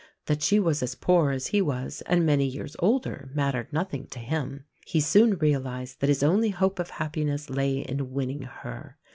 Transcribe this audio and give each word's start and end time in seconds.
That 0.25 0.41
she 0.41 0.59
was 0.59 0.81
as 0.81 0.95
poor 0.95 1.29
as 1.29 1.45
he 1.53 1.61
was, 1.61 2.01
and 2.07 2.25
many 2.25 2.45
years 2.47 2.75
older 2.79 3.29
mattered 3.35 3.71
nothing 3.71 4.07
to 4.07 4.17
him. 4.17 4.65
He 4.83 4.99
soon 4.99 5.35
realised 5.37 5.99
that 6.01 6.09
his 6.09 6.23
only 6.23 6.49
hope 6.49 6.79
of 6.79 6.89
happiness 6.89 7.51
lay 7.51 7.81
in 7.81 8.11
winning 8.11 8.41
her. 8.41 8.97